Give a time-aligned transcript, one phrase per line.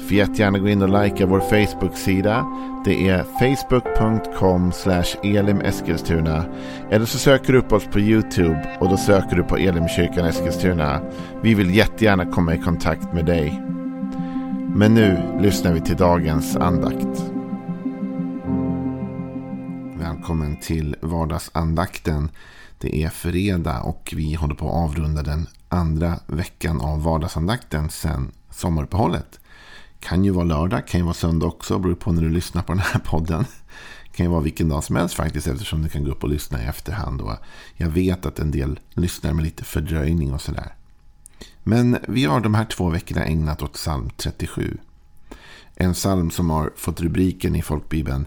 [0.00, 2.46] Får jättegärna gå in och likea vår Facebook-sida.
[2.84, 4.72] Det är facebook.com
[5.22, 6.44] elimeskilstuna.
[6.90, 11.00] Eller så söker du upp oss på YouTube och då söker du på Elimkyrkan Eskilstuna.
[11.42, 13.62] Vi vill jättegärna komma i kontakt med dig.
[14.74, 17.24] Men nu lyssnar vi till dagens andakt.
[19.94, 22.30] Välkommen till vardagsandakten.
[22.78, 28.32] Det är fredag och vi håller på att avrunda den andra veckan av vardagsandakten sedan
[28.50, 29.39] sommaruppehållet.
[30.00, 32.72] Kan ju vara lördag, kan ju vara söndag också, beror på när du lyssnar på
[32.72, 33.44] den här podden.
[34.12, 36.62] Kan ju vara vilken dag som helst faktiskt eftersom du kan gå upp och lyssna
[36.62, 37.20] i efterhand.
[37.20, 37.36] Och
[37.76, 40.74] jag vet att en del lyssnar med lite fördröjning och sådär.
[41.62, 44.78] Men vi har de här två veckorna ägnat åt psalm 37.
[45.74, 48.26] En psalm som har fått rubriken i folkbibeln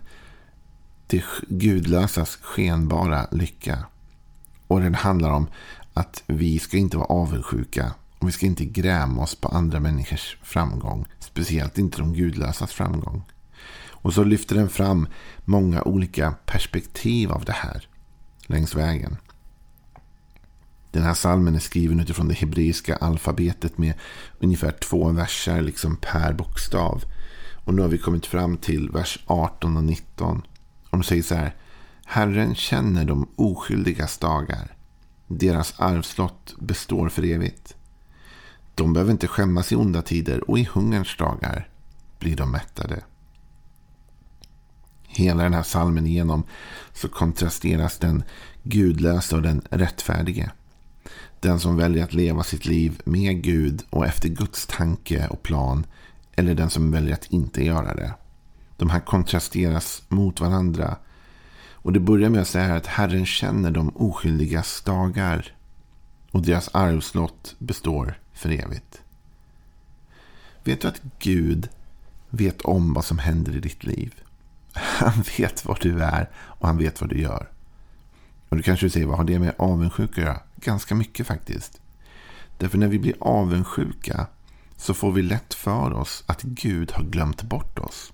[1.08, 3.86] Det gudlösas skenbara lycka.
[4.68, 5.48] Och den handlar om
[5.94, 10.38] att vi ska inte vara avundsjuka och vi ska inte gräma oss på andra människors
[10.44, 11.06] framgång.
[11.34, 13.24] Speciellt inte de gudlösas framgång.
[13.90, 15.08] Och så lyfter den fram
[15.46, 17.88] många olika perspektiv av det här
[18.48, 19.18] längs vägen.
[20.92, 23.94] Den här salmen är skriven utifrån det hebreiska alfabetet med
[24.40, 27.04] ungefär två verser liksom per bokstav.
[27.66, 30.42] Och nu har vi kommit fram till vers 18 och 19.
[30.90, 31.56] Och de säger så här.
[32.06, 34.76] Herren känner de oskyldigas dagar.
[35.28, 37.76] Deras arvslott består för evigt.
[38.76, 41.68] De behöver inte skämmas i onda tider och i hungerns dagar
[42.20, 43.04] blir de mättade.
[45.08, 46.44] Hela den här salmen igenom
[46.94, 48.24] så kontrasteras den
[48.64, 50.52] gudlösa och den rättfärdige.
[51.40, 55.86] Den som väljer att leva sitt liv med Gud och efter Guds tanke och plan.
[56.36, 58.14] Eller den som väljer att inte göra det.
[58.78, 60.98] De här kontrasteras mot varandra.
[61.72, 65.56] Och det börjar med att säga att Herren känner de oskyldigas dagar.
[66.32, 69.02] Och deras arvslott består för evigt.
[70.64, 71.70] Vet du att Gud
[72.30, 74.14] vet om vad som händer i ditt liv?
[74.74, 77.50] Han vet var du är och han vet vad du gör.
[78.50, 80.40] Och du kanske säger, vad har det med avundsjuka att göra?
[80.56, 81.82] Ganska mycket faktiskt.
[82.58, 84.28] Därför när vi blir avundsjuka
[84.78, 88.14] så får vi lätt för oss att Gud har glömt bort oss.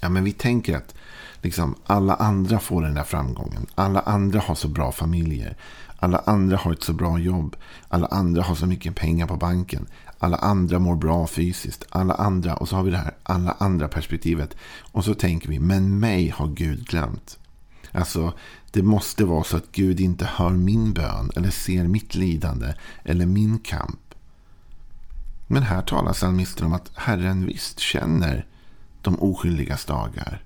[0.00, 0.94] Ja, men vi tänker att
[1.42, 3.66] liksom, alla andra får den där framgången.
[3.74, 5.56] Alla andra har så bra familjer.
[5.96, 7.56] Alla andra har ett så bra jobb.
[7.88, 9.86] Alla andra har så mycket pengar på banken.
[10.18, 11.84] Alla andra mår bra fysiskt.
[11.90, 12.56] Alla andra.
[12.56, 14.56] Och så har vi det här alla andra perspektivet.
[14.92, 17.38] Och så tänker vi, men mig har Gud glömt.
[17.92, 18.32] Alltså,
[18.70, 21.30] det måste vara så att Gud inte hör min bön.
[21.36, 22.74] Eller ser mitt lidande.
[23.04, 24.14] Eller min kamp.
[25.46, 28.46] Men här talar psalmisten om att Herren visst känner
[29.02, 30.42] de oskyldigas dagar.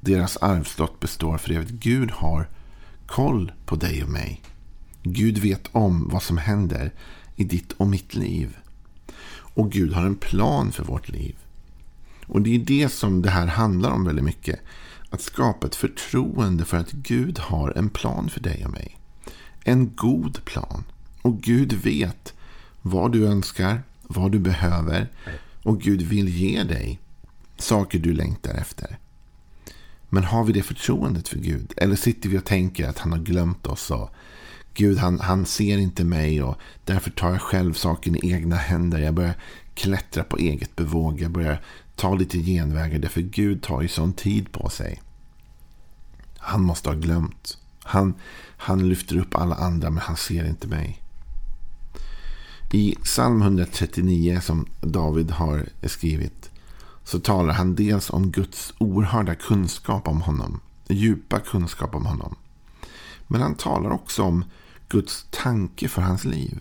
[0.00, 1.70] Deras arvslott består för evigt.
[1.70, 2.48] Gud har
[3.06, 4.42] koll på dig och mig.
[5.02, 6.92] Gud vet om vad som händer
[7.36, 8.56] i ditt och mitt liv.
[9.54, 11.36] Och Gud har en plan för vårt liv.
[12.26, 14.60] Och det är det som det här handlar om väldigt mycket.
[15.10, 18.98] Att skapa ett förtroende för att Gud har en plan för dig och mig.
[19.64, 20.84] En god plan.
[21.22, 22.34] Och Gud vet
[22.82, 25.08] vad du önskar, vad du behöver.
[25.62, 27.00] Och Gud vill ge dig
[27.58, 28.98] saker du längtar efter.
[30.14, 31.72] Men har vi det förtroendet för Gud?
[31.76, 33.90] Eller sitter vi och tänker att han har glömt oss?
[33.90, 34.10] Och
[34.74, 38.98] Gud, han, han ser inte mig och därför tar jag själv saken i egna händer.
[38.98, 39.34] Jag börjar
[39.74, 41.20] klättra på eget bevåg.
[41.20, 41.60] Jag börjar
[41.96, 42.98] ta lite genvägar.
[42.98, 45.02] Därför Gud tar ju sån tid på sig.
[46.36, 47.58] Han måste ha glömt.
[47.82, 48.14] Han,
[48.56, 51.02] han lyfter upp alla andra men han ser inte mig.
[52.72, 56.51] I psalm 139 som David har skrivit
[57.04, 60.60] så talar han dels om Guds oerhörda kunskap om honom.
[60.88, 62.36] Djupa kunskap om honom.
[63.26, 64.44] Men han talar också om
[64.88, 66.60] Guds tanke för hans liv.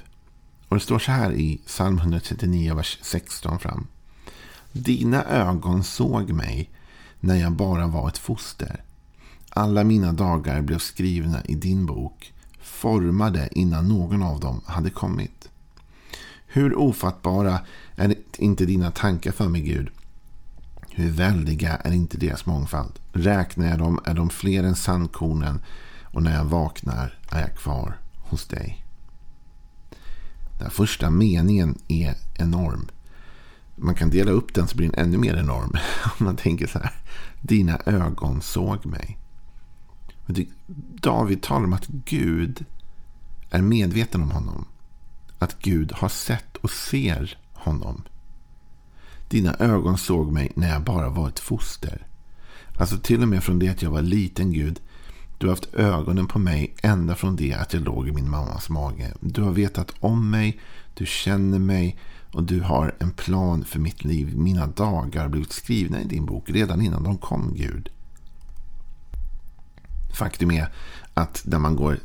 [0.68, 3.88] Och det står så här i psalm 139, vers 16 fram.
[4.72, 6.70] Dina ögon såg mig
[7.20, 8.84] när jag bara var ett foster.
[9.50, 15.50] Alla mina dagar blev skrivna i din bok, formade innan någon av dem hade kommit.
[16.46, 17.60] Hur ofattbara
[17.96, 19.90] är inte dina tankar för mig, Gud?
[20.94, 23.00] Hur väldiga är inte deras mångfald?
[23.14, 25.62] Räknar jag dem är de fler än sandkornen
[26.04, 28.86] och när jag vaknar är jag kvar hos dig.
[30.60, 32.90] Den första meningen är enorm.
[33.76, 35.72] Man kan dela upp den så blir den ännu mer enorm.
[36.20, 36.92] Om man tänker så här.
[37.42, 39.18] Dina ögon såg mig.
[41.02, 42.66] David talar om att Gud
[43.50, 44.66] är medveten om honom.
[45.40, 48.04] Att Gud har sett och ser honom.
[49.32, 52.08] Dina ögon såg mig när jag bara var ett foster.
[52.78, 54.80] Alltså till och med från det att jag var liten Gud.
[55.38, 58.70] Du har haft ögonen på mig ända från det att jag låg i min mammas
[58.70, 59.14] mage.
[59.20, 60.60] Du har vetat om mig,
[60.94, 61.98] du känner mig
[62.32, 64.38] och du har en plan för mitt liv.
[64.38, 67.90] Mina dagar har blivit skrivna i din bok redan innan de kom Gud.
[70.14, 70.74] Faktum är
[71.14, 72.00] att när man går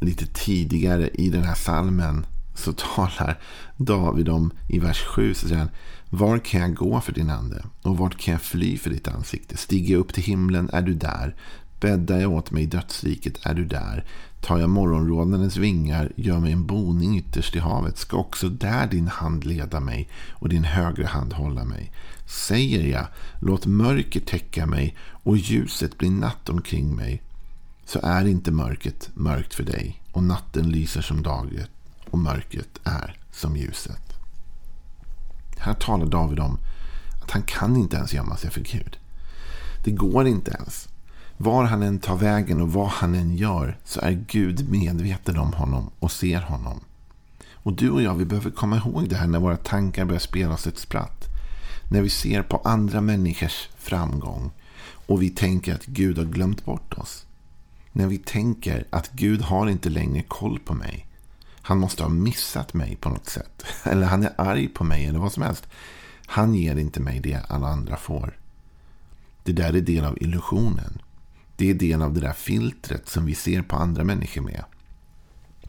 [0.00, 2.26] lite tidigare i den här salmen
[2.56, 3.38] så talar
[3.76, 5.70] David om i vers 7 så säger han
[6.10, 7.64] Var kan jag gå för din ande?
[7.82, 9.56] Och vart kan jag fly för ditt ansikte?
[9.56, 11.34] Stiger jag upp till himlen är du där.
[11.80, 14.04] Bäddar jag åt mig i dödsriket är du där.
[14.40, 19.08] Tar jag morgonrådnadens vingar, gör mig en boning ytterst i havet, ska också där din
[19.08, 21.92] hand leda mig och din högra hand hålla mig.
[22.26, 23.06] Säger jag,
[23.40, 27.22] låt mörker täcka mig och ljuset bli natt omkring mig,
[27.84, 31.70] så är inte mörkret mörkt för dig och natten lyser som daget
[32.10, 34.02] och mörkret är som ljuset.
[35.58, 36.58] Här talar David om
[37.22, 38.98] att han kan inte ens gömma sig för Gud.
[39.84, 40.88] Det går inte ens.
[41.36, 45.52] Var han än tar vägen och vad han än gör så är Gud medveten om
[45.52, 46.80] honom och ser honom.
[47.52, 50.54] Och du och jag, vi behöver komma ihåg det här när våra tankar börjar spela
[50.54, 51.24] oss ett spratt.
[51.90, 54.50] När vi ser på andra människors framgång
[55.06, 57.26] och vi tänker att Gud har glömt bort oss.
[57.92, 61.06] När vi tänker att Gud har inte längre koll på mig.
[61.66, 63.64] Han måste ha missat mig på något sätt.
[63.82, 65.66] Eller han är arg på mig eller vad som helst.
[66.26, 68.38] Han ger inte mig det alla andra får.
[69.42, 70.98] Det där är del av illusionen.
[71.56, 74.64] Det är del av det där filtret som vi ser på andra människor med.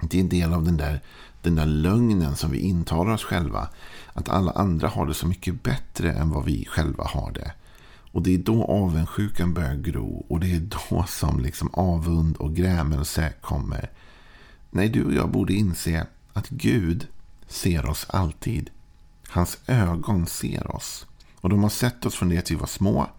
[0.02, 1.02] Det är del av den där,
[1.42, 3.70] den där lögnen som vi intalar oss själva.
[4.14, 7.52] Att alla andra har det så mycket bättre än vad vi själva har det.
[8.12, 10.26] Och det är då avundsjukan börjar gro.
[10.30, 13.90] Och det är då som liksom avund och grämelse kommer.
[14.72, 17.08] Nej, du och jag borde inse att Gud
[17.48, 18.70] ser oss alltid.
[19.30, 21.06] Hans ögon ser oss.
[21.36, 23.10] Och de har sett oss från det att vi var små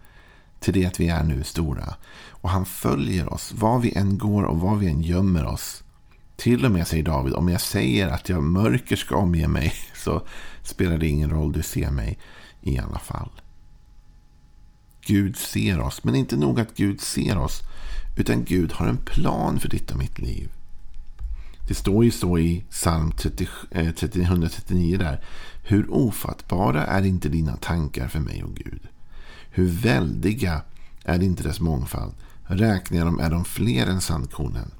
[0.59, 1.95] till det att vi är nu stora.
[2.29, 5.83] Och han följer oss var vi än går och var vi än gömmer oss.
[6.35, 10.21] Till och med, säger David, om jag säger att jag mörker ska omge mig så
[10.63, 12.17] spelar det ingen roll, du ser mig
[12.61, 13.41] i alla fall.
[15.05, 17.61] Gud ser oss, men inte nog att Gud ser oss,
[18.17, 20.51] utan Gud har en plan för ditt och mitt liv.
[21.69, 23.87] Det står ju så i psalm 30, eh,
[24.21, 25.21] 139 där.
[25.63, 28.81] Hur ofattbara är inte dina tankar för mig, och Gud?
[29.49, 30.61] Hur väldiga
[31.03, 32.13] är inte dess mångfald?
[32.43, 34.71] Räknar jag dem är de fler än sandkornen.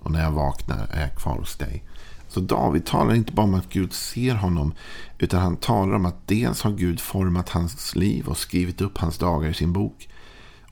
[0.00, 1.84] Och när jag vaknar är jag kvar hos dig.
[2.28, 4.74] Så David talar inte bara om att Gud ser honom.
[5.18, 9.18] Utan han talar om att dels har Gud format hans liv och skrivit upp hans
[9.18, 10.08] dagar i sin bok.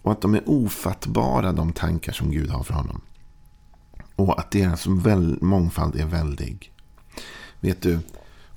[0.03, 3.01] Och att de är ofattbara de tankar som Gud har för honom.
[4.17, 4.87] Och att deras
[5.41, 6.73] mångfald är väldig.
[7.61, 7.99] Vet du,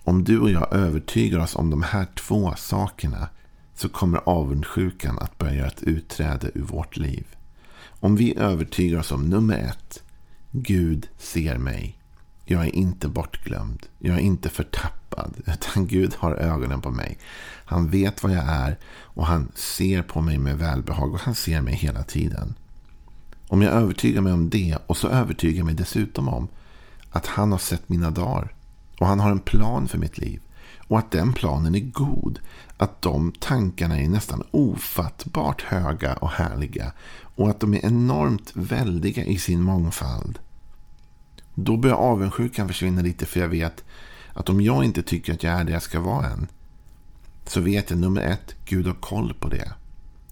[0.04, 3.30] om du och jag övertygar oss om de här två sakerna
[3.76, 7.26] så kommer avundsjukan att börja göra ett utträde ur vårt liv.
[8.00, 10.04] Om vi övertygar oss om nummer ett.
[10.52, 12.00] Gud ser mig.
[12.46, 13.86] Jag är inte bortglömd.
[14.00, 15.34] Jag är inte förtappad.
[15.46, 17.18] Utan Gud har ögonen på mig.
[17.66, 18.78] Han vet vad jag är.
[18.88, 21.14] Och han ser på mig med välbehag.
[21.14, 22.56] Och han ser mig hela tiden.
[23.50, 24.78] Om jag övertygar mig om det.
[24.88, 26.48] Och så övertygar jag mig dessutom om.
[27.12, 28.54] Att han har sett mina dagar.
[29.00, 30.42] Och han har en plan för mitt liv.
[30.88, 32.40] Och att den planen är god.
[32.78, 36.92] Att de tankarna är nästan ofattbart höga och härliga.
[37.36, 40.40] Och att de är enormt väldiga i sin mångfald.
[41.56, 43.84] Då börjar avundsjukan försvinna lite för jag vet
[44.34, 46.48] att om jag inte tycker att jag är det jag ska vara än.
[47.46, 49.74] Så vet jag nummer ett, Gud har koll på det.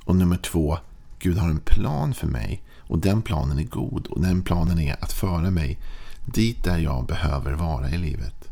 [0.03, 0.77] Och nummer två,
[1.19, 2.63] Gud har en plan för mig.
[2.79, 4.07] Och den planen är god.
[4.07, 5.79] Och den planen är att föra mig
[6.25, 8.49] dit där jag behöver vara i livet.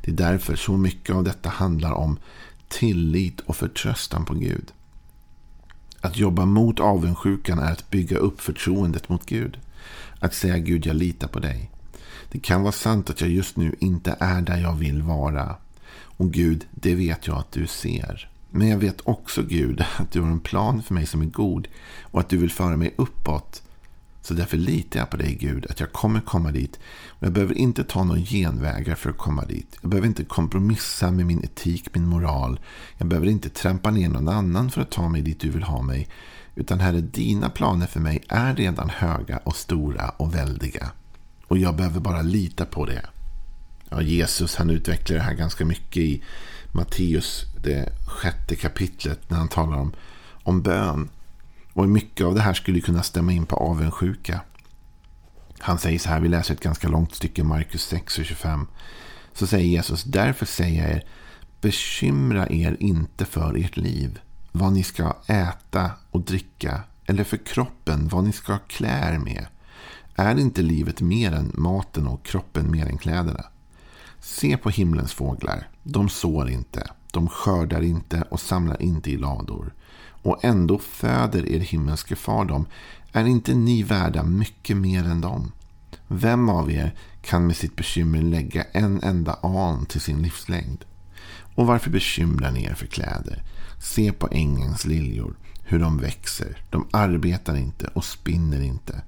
[0.00, 2.18] Det är därför så mycket av detta handlar om
[2.68, 4.72] tillit och förtröstan på Gud.
[6.00, 9.58] Att jobba mot avundsjukan är att bygga upp förtroendet mot Gud.
[10.18, 11.70] Att säga Gud, jag litar på dig.
[12.32, 15.56] Det kan vara sant att jag just nu inte är där jag vill vara.
[15.94, 18.31] Och Gud, det vet jag att du ser.
[18.52, 21.68] Men jag vet också Gud att du har en plan för mig som är god.
[22.02, 23.62] Och att du vill föra mig uppåt
[24.22, 26.78] så därför litar jag på dig Gud att jag kommer komma dit.
[27.08, 29.78] Och jag behöver inte ta några genvägar för att komma dit.
[29.80, 32.60] Jag behöver inte kompromissa med min etik, min moral.
[32.98, 35.82] Jag behöver inte trampa ner någon annan för att ta mig dit du vill ha
[35.82, 36.08] mig.
[36.54, 40.90] Utan Herre, dina planer för mig är redan höga och stora och väldiga.
[41.46, 43.06] Och jag behöver bara lita på det.
[43.88, 46.22] Ja, Jesus han utvecklar det här ganska mycket i
[46.72, 49.92] Matteus, det sjätte kapitlet, när han talar om,
[50.42, 51.08] om bön.
[51.72, 54.40] Och mycket av det här skulle kunna stämma in på avundsjuka.
[55.58, 58.66] Han säger så här, vi läser ett ganska långt stycke, Markus 6 och 25.
[59.32, 61.04] Så säger Jesus, därför säger jag er,
[61.60, 64.20] bekymra er inte för ert liv,
[64.52, 69.46] vad ni ska äta och dricka, eller för kroppen, vad ni ska klä er med.
[70.14, 73.44] Är inte livet mer än maten och kroppen mer än kläderna?
[74.24, 75.68] Se på himlens fåglar.
[75.82, 79.74] De sår inte, de skördar inte och samlar inte i lador.
[80.22, 82.66] Och ändå föder er himmelske far dem.
[83.12, 85.52] Är inte ni värda mycket mer än dem?
[86.08, 90.84] Vem av er kan med sitt bekymmer lägga en enda an till sin livslängd?
[91.54, 93.42] Och varför bekymrar ni er för kläder?
[93.80, 96.62] Se på ängens liljor, hur de växer.
[96.70, 99.02] De arbetar inte och spinner inte.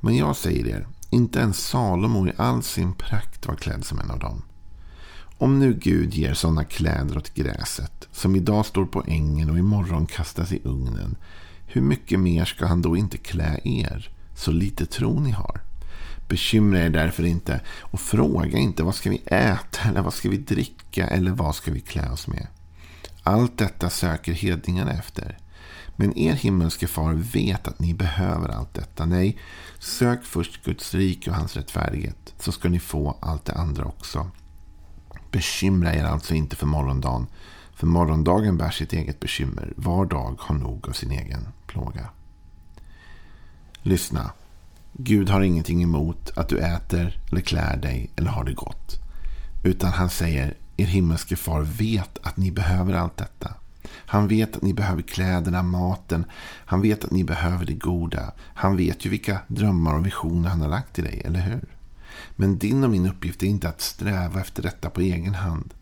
[0.00, 4.10] Men jag säger er, inte ens Salomo i all sin prakt var klädd som en
[4.10, 4.42] av dem.
[5.38, 10.06] Om nu Gud ger sådana kläder åt gräset, som idag står på ängen och imorgon
[10.06, 11.16] kastas i ugnen,
[11.66, 15.60] hur mycket mer ska han då inte klä er, så lite tro ni har?
[16.28, 20.36] Bekymra er därför inte och fråga inte vad ska vi äta eller vad ska vi
[20.36, 22.46] dricka eller vad ska vi klä oss med.
[23.22, 25.38] Allt detta söker hedningarna efter.
[25.96, 29.06] Men er himmelske far vet att ni behöver allt detta.
[29.06, 29.38] Nej,
[29.78, 34.30] sök först Guds rike och hans rättfärdighet så ska ni få allt det andra också.
[35.34, 37.26] Bekymra er alltså inte för morgondagen.
[37.74, 39.72] För morgondagen bär sitt eget bekymmer.
[39.76, 42.08] Var dag har nog av sin egen plåga.
[43.82, 44.32] Lyssna.
[44.92, 49.00] Gud har ingenting emot att du äter eller klär dig eller har det gott.
[49.64, 53.54] Utan han säger, er himmelske far vet att ni behöver allt detta.
[53.88, 56.24] Han vet att ni behöver kläderna, maten.
[56.66, 58.32] Han vet att ni behöver det goda.
[58.38, 61.73] Han vet ju vilka drömmar och visioner han har lagt i dig, eller hur?
[62.36, 65.74] Men din och min uppgift är inte att sträva efter detta på egen hand.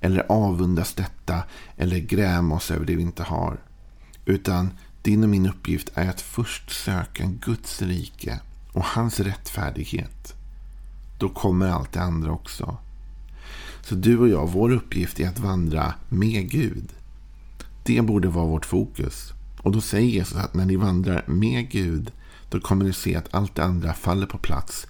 [0.00, 1.42] Eller avundas detta
[1.76, 3.60] eller gräma oss över det vi inte har.
[4.24, 4.70] Utan
[5.02, 8.40] din och min uppgift är att först söka Guds rike
[8.72, 10.34] och hans rättfärdighet.
[11.18, 12.76] Då kommer allt det andra också.
[13.82, 16.92] Så du och jag, vår uppgift är att vandra med Gud.
[17.84, 19.32] Det borde vara vårt fokus.
[19.58, 22.12] Och då säger Jesus att när ni vandrar med Gud,
[22.50, 24.86] då kommer ni se att allt det andra faller på plats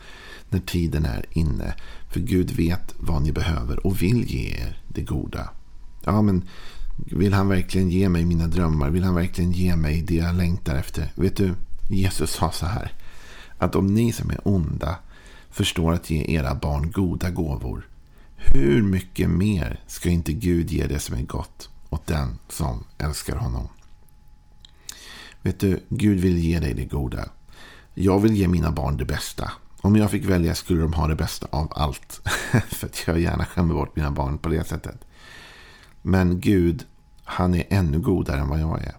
[0.50, 1.74] när tiden är inne.
[2.10, 5.50] För Gud vet vad ni behöver och vill ge er det goda.
[6.04, 6.42] Ja, men
[6.96, 8.90] vill han verkligen ge mig mina drömmar?
[8.90, 11.12] Vill han verkligen ge mig det jag längtar efter?
[11.14, 11.54] Vet du,
[11.90, 12.92] Jesus sa så här.
[13.58, 14.98] Att om ni som är onda
[15.50, 17.88] förstår att ge era barn goda gåvor.
[18.36, 23.36] Hur mycket mer ska inte Gud ge det som är gott åt den som älskar
[23.36, 23.68] honom?
[25.42, 27.28] Vet du, Gud vill ge dig det goda.
[27.94, 29.52] Jag vill ge mina barn det bästa.
[29.80, 32.20] Om jag fick välja skulle de ha det bästa av allt.
[32.68, 35.04] För att jag gärna skämmer bort mina barn på det sättet.
[36.02, 36.84] Men Gud,
[37.24, 38.96] han är ännu godare än vad jag är.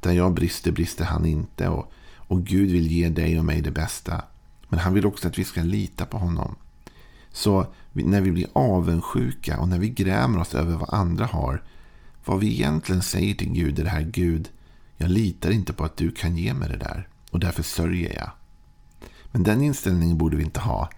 [0.00, 1.68] Där jag brister, brister han inte.
[1.68, 4.22] Och, och Gud vill ge dig och mig det bästa.
[4.68, 6.56] Men han vill också att vi ska lita på honom.
[7.32, 11.62] Så när vi blir avundsjuka och när vi grämer oss över vad andra har.
[12.24, 14.48] Vad vi egentligen säger till Gud är det här Gud.
[14.96, 17.08] Jag litar inte på att du kan ge mig det där.
[17.30, 18.30] Och därför sörjer jag.
[19.32, 20.90] Men den inställningen borde vi inte ha.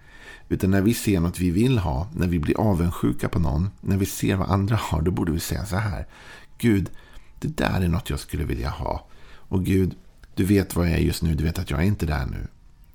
[0.49, 3.97] Utan när vi ser något vi vill ha, när vi blir avundsjuka på någon, när
[3.97, 6.07] vi ser vad andra har, då borde vi säga så här.
[6.57, 6.89] Gud,
[7.39, 9.07] det där är något jag skulle vilja ha.
[9.25, 9.95] Och Gud,
[10.35, 12.47] du vet vad jag är just nu, du vet att jag är inte där nu.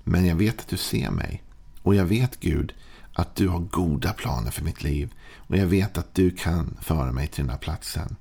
[0.04, 1.42] Men jag vet att du ser mig.
[1.82, 2.74] Och jag vet Gud
[3.12, 5.12] att du har goda planer för mitt liv.
[5.36, 8.16] Och jag vet att du kan föra mig till den här platsen.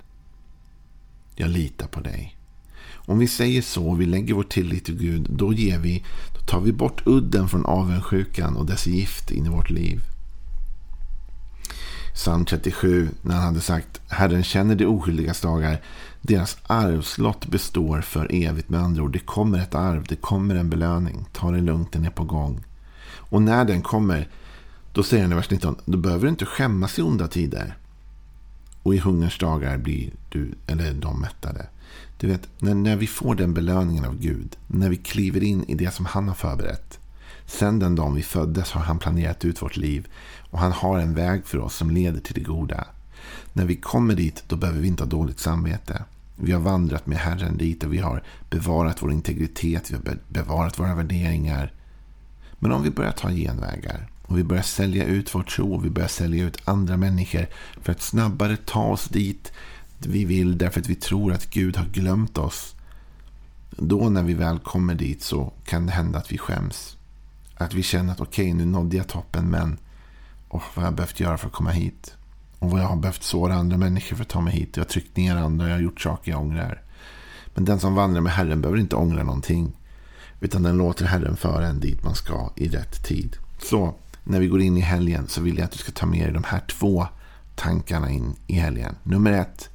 [1.36, 2.38] Jag litar på dig.
[2.94, 6.04] Om vi säger så och vi lägger vår tillit till Gud, då, ger vi,
[6.48, 10.01] tar vi bort udden från avundsjukan och dess gift in i vårt liv.
[12.13, 15.82] Psalm 37, när han hade sagt Herren känner de oskyldigas dagar.
[16.22, 18.70] Deras arvslott består för evigt.
[18.70, 21.25] Med andra ord, det kommer ett arv, det kommer en belöning.
[21.34, 22.63] Ta det lugnt, den är på gång.
[23.10, 24.27] Och när den kommer,
[24.94, 27.77] då säger han i vers 19, då behöver du inte skämmas i onda tider.
[28.84, 31.68] Och i hungerns dagar blir du, eller de mättade.
[32.18, 35.76] Du vet, när, när vi får den belöningen av Gud, när vi kliver in i
[35.76, 37.00] det som han har förberett.
[37.46, 40.08] Sen den dagen vi föddes har han planerat ut vårt liv
[40.52, 42.88] och han har en väg för oss som leder till det goda.
[43.54, 46.04] När vi kommer dit, då behöver vi inte ha dåligt samvete.
[46.36, 50.80] Vi har vandrat med Herren dit och vi har bevarat vår integritet, vi har bevarat
[50.80, 51.74] våra värderingar.
[52.60, 55.90] Men om vi börjar ta genvägar och vi börjar sälja ut vår tro och vi
[55.90, 57.48] börjar sälja ut andra människor
[57.82, 59.52] för att snabbare ta oss dit
[60.06, 62.75] vi vill därför att vi tror att Gud har glömt oss.
[63.70, 66.98] Då när vi väl kommer dit så kan det hända att vi skäms.
[67.56, 69.77] Att vi känner att okej, okay, nu nådde jag toppen men
[70.50, 72.16] oh, vad jag behövt göra för att komma hit.
[72.60, 74.77] Och vad jag har behövt såra andra människor för att ta mig hit.
[74.77, 76.82] Jag har tryckt ner andra, jag har gjort saker jag ångrar.
[77.54, 79.77] Men den som vandrar med Herren behöver inte ångra någonting.
[80.39, 83.38] Utan den låter Herren föra en dit man ska i rätt tid.
[83.60, 86.25] Så när vi går in i helgen så vill jag att du ska ta med
[86.25, 87.08] dig de här två
[87.56, 88.96] tankarna in i helgen.
[89.04, 89.70] Nummer ett.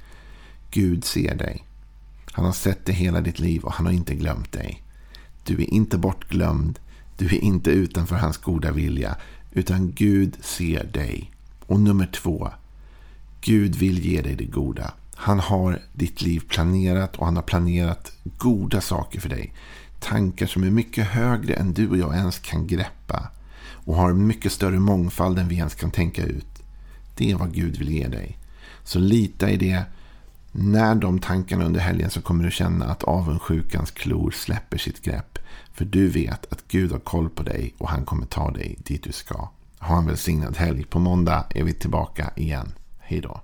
[0.73, 1.63] Gud ser dig.
[2.31, 4.83] Han har sett dig hela ditt liv och han har inte glömt dig.
[5.43, 6.79] Du är inte bortglömd.
[7.17, 9.15] Du är inte utanför hans goda vilja.
[9.51, 11.31] Utan Gud ser dig.
[11.65, 12.49] Och nummer två.
[13.41, 14.93] Gud vill ge dig det goda.
[15.15, 19.53] Han har ditt liv planerat och han har planerat goda saker för dig.
[19.99, 23.29] Tankar som är mycket högre än du och jag ens kan greppa.
[23.85, 26.63] Och har mycket större mångfald än vi ens kan tänka ut.
[27.15, 28.37] Det är vad Gud vill ge dig.
[28.83, 29.85] Så lita i det.
[30.55, 35.39] När de tankarna under helgen så kommer du känna att avundsjukans klor släpper sitt grepp.
[35.73, 39.03] För du vet att Gud har koll på dig och han kommer ta dig dit
[39.03, 39.49] du ska.
[39.79, 40.83] Ha en välsignad helg.
[40.83, 42.73] På måndag är vi tillbaka igen.
[42.99, 43.41] Hej då.